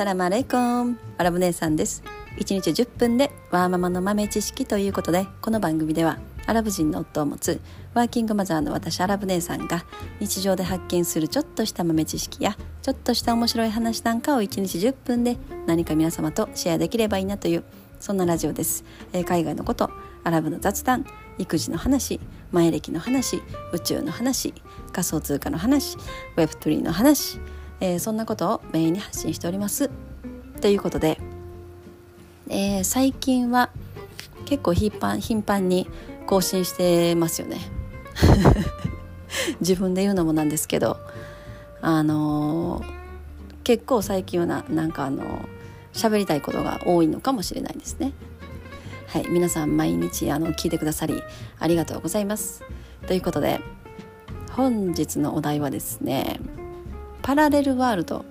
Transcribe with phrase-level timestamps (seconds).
[0.00, 0.98] サラマレイコン。
[1.18, 2.02] アラブ姉さんです。
[2.38, 7.60] 1日10分でワーママの豆知識ということでこの番組ではアラブ人の夫を持つ
[7.92, 9.84] ワーキングマザーの私アラブ姉さんが
[10.18, 15.36] 日常で発見するちょっとした豆知識やちょっとした面白い話なんかを1日10分で
[15.66, 17.64] 何か皆様とシェアできればいいなという
[17.98, 19.90] そんなラジオです、えー、海外のこと
[20.24, 21.04] アラブの雑談
[21.36, 22.20] 育児の話
[22.52, 23.42] 前歴の話
[23.74, 24.54] 宇宙の話
[24.92, 25.98] 仮想通貨の話
[26.36, 27.38] Web3 の話
[27.80, 29.90] えー、そんなことをメインに発信しております。
[30.60, 31.18] ということで、
[32.48, 33.70] えー、最近は
[34.44, 35.88] 結構頻繁頻繁に
[36.26, 37.58] 更新してますよね。
[39.60, 40.98] 自分で言うのもなんですけど
[41.80, 42.84] あのー、
[43.64, 45.48] 結構最近はななんかあの
[45.92, 48.12] 喋りたいことが多いのかもしれないですね。
[49.06, 51.20] はい、皆さん毎日あの聞いてくださり
[51.58, 52.62] ありがとうございます。
[53.06, 53.60] ということで
[54.52, 56.38] 本日のお題はですね
[57.22, 58.24] パラレルワールド、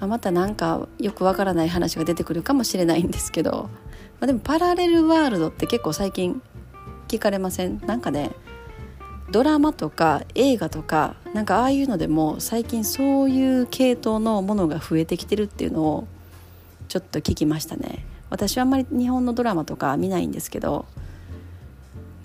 [0.00, 3.68] まあ、また何かよくわからない話が出てくるかもしれないんですけど、
[4.20, 6.40] まあ、でもパラレルワールドって結構最近
[7.08, 7.80] 聞かれません？
[7.86, 8.30] なんかね
[9.30, 16.06] ドラマとか映画とかなんかああいうのでも最近そういう系統のものが増えてきてるっていうのを
[16.88, 18.04] ちょっと聞きましたね。
[18.28, 20.86] 私はあんまり日本のドラマとか見ないんですけど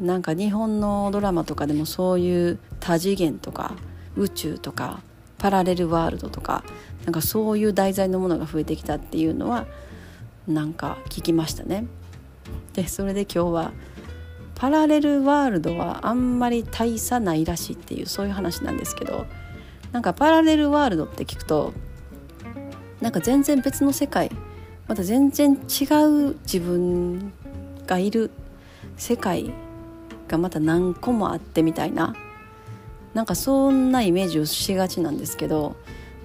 [0.00, 3.74] なんか日本のドラマとかでもそういう多次元とか
[4.16, 5.00] 宇宙とか
[5.40, 6.62] パラレルワールドとか
[7.04, 9.66] なんかそういう題材のものが増えてきたっていうのは
[10.46, 11.86] なんか聞きましたね。
[12.74, 13.72] でそれで今日は
[14.54, 19.26] パラレルワールドはあんまり大差ないらしいっていうそういう話なんですけど
[19.92, 21.72] なんかパラレルワールドって聞くと
[23.00, 24.30] なんか全然別の世界
[24.86, 27.32] また全然違う自分
[27.86, 28.30] がいる
[28.96, 29.50] 世界
[30.28, 32.14] がまた何個もあってみたいな
[33.14, 35.76] なんかそんなイメージをしがちなんですけど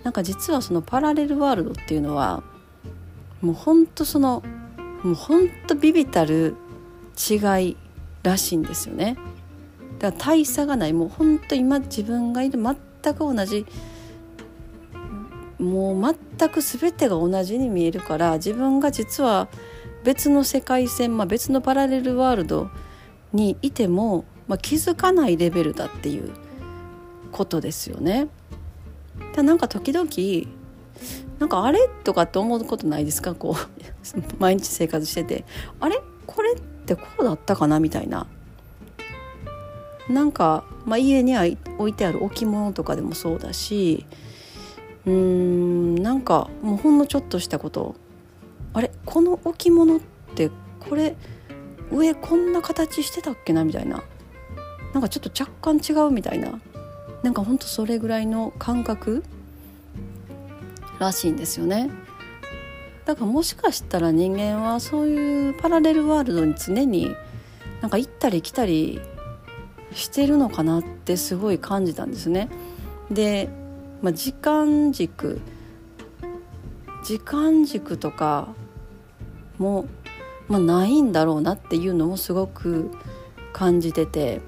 [0.03, 2.43] なんか実はそのパラレルワールドっていうのは
[3.41, 4.43] もうほんとその
[5.03, 6.55] もうほんとビビたる
[7.29, 7.35] 違
[7.69, 7.77] い
[8.23, 9.17] らしいんですよね。
[9.99, 13.65] だから大差がないもうほんと今自分がいる全く同じ
[15.57, 19.47] もう全く全てが同じに見えるから自分が実は
[20.03, 22.69] 別の世界線、まあ、別のパラレルワールド
[23.33, 26.31] にいても、まあ、気づかないレベルだっていう
[27.35, 28.29] ことですよね。
[29.35, 30.09] だなんか時々
[31.39, 33.35] なんかあれとかって思うことないですか？
[33.35, 33.59] こう
[34.39, 35.43] 毎日生活してて。
[35.81, 35.99] あれ？
[36.25, 37.81] これってこうだったかな？
[37.81, 38.27] みたいな。
[40.09, 44.05] なんか、まあ、家に置いてある置物とかでもそうだし
[45.07, 47.95] うーんなんかもうほんのちょっとしたこと。
[48.73, 48.91] あれ？
[49.05, 49.99] この置物っ
[50.35, 51.15] てこれ
[51.91, 53.65] 上こんな形してたっけな？
[53.65, 54.03] みたいな。
[54.93, 56.61] なんかちょっと若干違うみたいな。
[57.25, 59.23] なんかほんとそれぐらいの感覚
[60.99, 61.89] らしいんですよね。
[63.03, 67.15] だからもしかしたら人間はそういうパラレルワールドに常に
[67.81, 69.01] なんか行ったり来たり
[69.91, 72.47] してるのかなってすごい感じたんですね。
[73.09, 73.49] で、
[74.03, 75.41] まあ、時間軸
[77.03, 78.49] 時間軸とか
[79.57, 79.87] も、
[80.47, 82.91] まあ、ないんだろうなっていうのもすごく
[83.51, 84.41] 感じてて。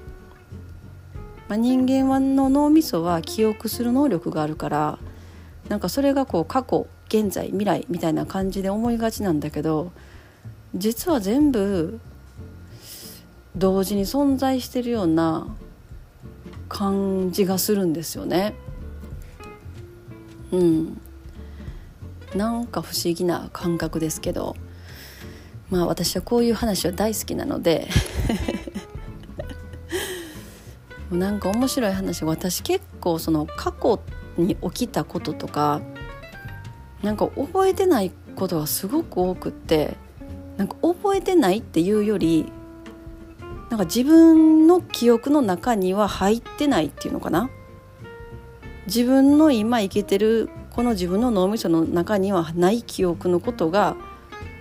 [1.48, 4.98] まあ、人間はの脳みそは記憶する能力があるから
[5.68, 9.92] なんかそれがこう過去現在未来みたいな感じで思いがちなんだけど
[10.74, 12.00] 実は全部
[13.56, 15.46] 同時に存在してるような
[16.68, 18.54] 感じがするんですよね。
[20.52, 21.00] うん、
[22.34, 24.54] なんか不思議な感覚ですけど。
[25.70, 27.88] まあ私はこういう話は大好きなので。
[31.10, 34.00] なんか面白い話私結構その過去
[34.36, 35.80] に起きたこととか
[37.02, 39.96] なんか覚えてないことがすごく多くって
[40.56, 42.52] なんか覚えてないっていうより
[43.70, 47.50] なんか自分の記憶の中には入ってないっていうのかな。
[48.86, 53.96] 自分の今生きてるこの自分の脳みその中にはない記憶のことが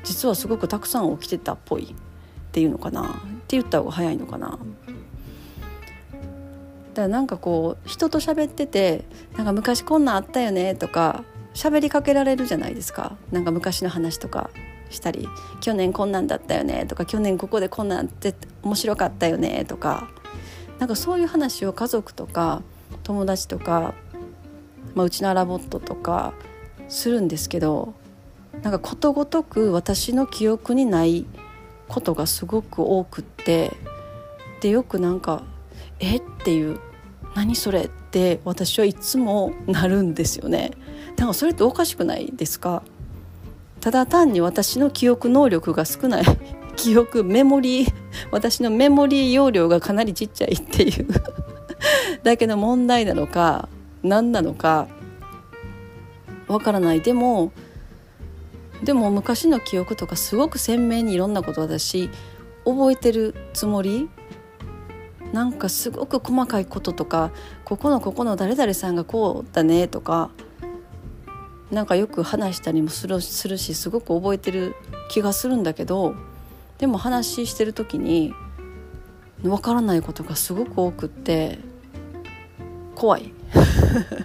[0.03, 1.95] 実はすごくたくさん起きてたっぽいっ
[2.51, 3.03] ていうのかな。
[3.03, 3.05] っ
[3.47, 4.59] て言った方が早いのかな。
[6.97, 9.03] だからなんかこう人と喋ってて
[9.35, 11.23] なんか昔こんなんあったよねとか
[11.53, 14.49] 喋りかけられるじゃないですかなんか昔の話とか
[14.89, 15.27] したり
[15.61, 18.33] 去年こんなんだったよねとか去年ここでこんなんって
[18.63, 20.09] 面白かったよねとか
[20.79, 22.63] なんかそういう話を家族とか
[23.03, 23.93] 友達とか、
[24.95, 26.33] まあ、うちのアラボットとか
[26.89, 27.93] するんですけど
[28.63, 31.27] なんかことごとく私の記憶にない
[31.89, 33.77] ことがすごく多くって
[34.61, 35.43] でよくなんか
[35.99, 36.17] 「え？
[36.17, 36.79] っ?」ていう
[37.35, 37.83] 何それ？
[37.83, 40.71] って私はいつもなるんですよね。
[41.15, 42.83] だからそれっておかしくないですか？
[43.81, 46.23] ただ単に私の記憶能力が少ない。
[46.75, 47.93] 記憶メモリー。
[48.31, 51.07] 私のメモリー容量がかなりちっちゃいっていう。
[52.23, 53.69] だけの問題なのか
[54.03, 54.87] 何なのか
[56.47, 57.01] わからない。
[57.01, 57.51] でも
[58.83, 62.09] でも昔の記憶とかすごく鮮明にいろんなこと私
[62.65, 64.09] 覚えてるつもり
[65.33, 67.31] なんかすごく細かいこととか
[67.65, 70.29] ここのここの誰々さんがこうだねとか
[71.71, 74.75] なんかよく話したりもするするしすごく覚えてる
[75.09, 76.15] 気がするんだけど
[76.77, 78.33] でも話してる時に
[79.43, 81.59] わからないことがすごく多くって
[82.95, 83.33] 怖い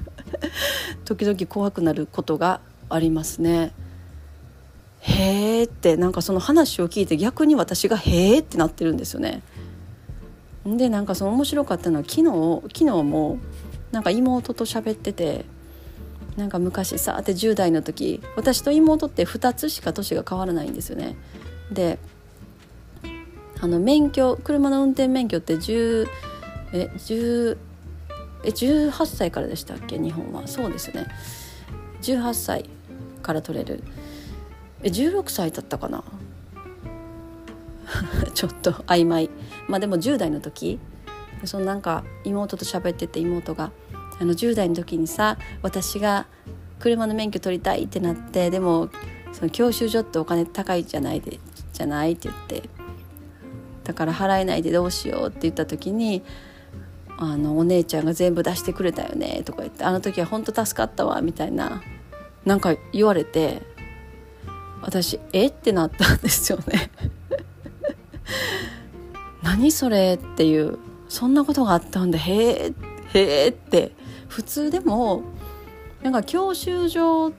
[1.05, 3.73] 時々怖くなることがありますね。
[5.01, 9.43] へーってなんかその話を聞いて逆に私が「へーってなってるんですよね。
[10.65, 13.39] でなんかその面白かったのは昨日昨日も
[13.91, 15.45] なんか妹と喋ってて
[16.37, 21.17] なんか昔さって10代の時私と妹って2つしか年が変わらないんですよね。
[21.71, 21.99] で
[23.61, 26.07] あの免許車の運転免許って10
[26.73, 27.59] え10
[28.45, 29.99] え18歳からでしたっけ？
[29.99, 30.49] 日本は。
[30.49, 31.07] そうですね。
[32.03, 32.65] 18歳
[33.23, 33.85] から取れる。
[34.83, 36.03] え16歳だったかな？
[38.35, 39.31] ちょっと曖昧。
[39.69, 40.79] まあでも10代の時
[41.45, 43.73] そのなんか妹と喋ってて妹が
[44.21, 46.27] あの10代の時にさ私が
[46.79, 48.91] 車の免許取りたいってなってでも
[49.33, 51.41] その教習所ってお金高いじゃないで
[51.73, 52.69] じゃないって言って
[53.85, 56.23] だから払えないでどうしようって言った時に
[57.19, 61.83] あのお姉ちゃんが全部出してくれたよねとか言ってあの時は本当助かったわみたいな
[62.45, 63.63] なんか言われて
[64.83, 65.47] 私え？
[65.47, 66.91] ってなったんですよね。
[69.53, 70.79] 何それっていう
[71.11, 72.19] そんなことがあったんだ。
[72.19, 72.73] へえ
[73.13, 73.93] へえって。
[74.29, 75.25] 普通でも
[76.03, 77.33] なんか教習所っ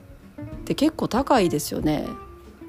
[0.64, 2.06] て結構高いですよね。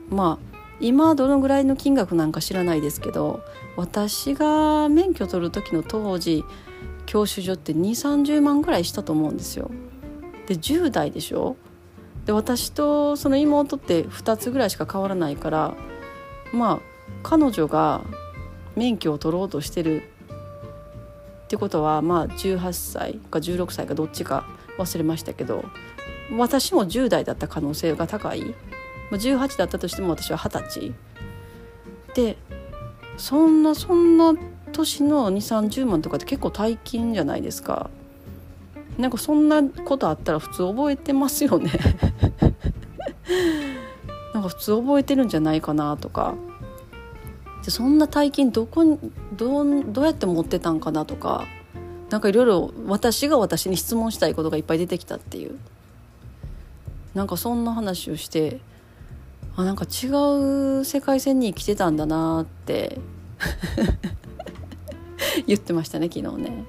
[0.10, 3.44] まあ今どのぐらいの金額なんか知らないですけど
[3.78, 6.44] 私が免許取る時の当時
[7.06, 9.70] 教習所って2 3 0万ぐらいしたと思うんですよ。
[10.48, 11.56] で10代でしょ。
[12.26, 15.76] で私とその妹って2つぐらいしか変わらないから
[16.52, 16.80] まあ
[17.22, 18.02] 彼女が
[18.76, 20.04] 免許を取ろうとしてる
[21.46, 24.46] ってことはまあ18歳か16歳かどっちか
[24.78, 25.64] 忘れましたけど
[26.38, 28.56] 私も10代だった可能性が高い。
[29.12, 30.94] 18だったとしても私は二十歳。
[32.16, 32.38] で
[33.18, 34.34] そんなそんな
[34.72, 37.90] 年の2 3 0万とかって結構大金じゃないですか。
[38.98, 41.72] なんかそんなことあったら普通覚えてますよね。
[44.34, 46.34] なんか普通覚えてるんじゃないかなとか。
[47.66, 49.00] でそんな大金どこに
[49.34, 51.48] どうどうやって持ってたんかなとか
[52.12, 55.58] なんかいろいろ私が私に質問したいことがいっぱい出てきたっていう。
[57.16, 58.60] なんかそんな話をして
[59.56, 60.08] あなんか違
[60.82, 63.00] う世界線に生きてたんだなって
[65.48, 66.66] 言ってましたね昨日ね。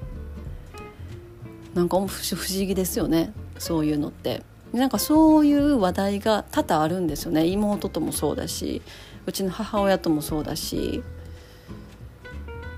[1.75, 2.09] なんか不思
[2.47, 4.41] 議ですよねそういうのって。
[4.73, 7.45] なんかそういう話題が多々あるんですよね。
[7.45, 8.81] 妹ともそうだし。
[9.27, 11.03] うちの母親ともそうだし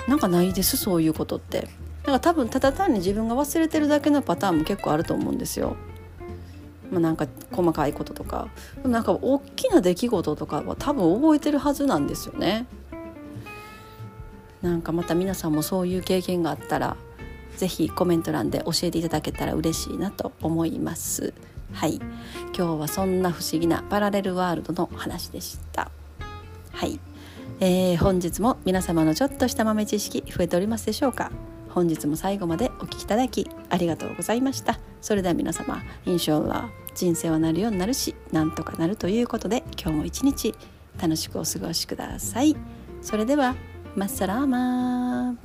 [0.08, 1.70] なんかないですそういうことって
[2.06, 5.76] なんか多分ただ単に自分が忘れてるだけのパターンも結構あると思うんですよ。
[6.92, 8.48] まあ、なんか細かいこととか
[8.84, 12.66] なんか大きな出来事とかは多分覚えてるはずなんですよね。
[14.64, 16.98] なんかまた皆さんもそういう経験があったら
[17.58, 21.34] 是非コメント欄で教えていただけたら嬉しいなと思います。
[21.74, 21.98] はい、
[22.58, 25.92] 今日はそんな不思議なパラレルワールドの話でした。
[26.80, 26.98] はい、
[27.60, 31.30] えー、本日も皆様のちょっとした豆知識増えておりますでしょうか？
[31.72, 34.80] 本日も最後までお聴きいただきありがとうございました。
[35.02, 40.56] それでは皆様インショーラ人生はなるようになるしなんとかなるということで今日も一日
[40.98, 42.56] 楽しくお過ごしください。
[43.02, 43.58] それでは
[43.98, 45.36] マッサラーマー